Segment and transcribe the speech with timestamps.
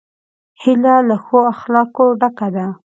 [0.61, 2.65] هیلۍ له ښو اخلاقو ډکه ده